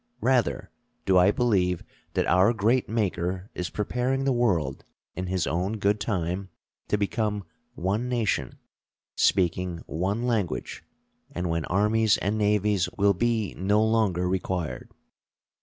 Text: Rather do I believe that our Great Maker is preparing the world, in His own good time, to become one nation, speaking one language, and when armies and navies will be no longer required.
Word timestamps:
Rather 0.21 0.71
do 1.05 1.15
I 1.19 1.29
believe 1.29 1.83
that 2.15 2.25
our 2.25 2.53
Great 2.53 2.89
Maker 2.89 3.51
is 3.53 3.69
preparing 3.69 4.23
the 4.23 4.31
world, 4.33 4.83
in 5.15 5.27
His 5.27 5.45
own 5.45 5.73
good 5.77 5.99
time, 5.99 6.49
to 6.87 6.97
become 6.97 7.43
one 7.75 8.09
nation, 8.09 8.57
speaking 9.15 9.83
one 9.85 10.25
language, 10.25 10.83
and 11.29 11.51
when 11.51 11.65
armies 11.65 12.17
and 12.17 12.35
navies 12.35 12.89
will 12.97 13.13
be 13.13 13.53
no 13.55 13.85
longer 13.85 14.27
required. 14.27 14.89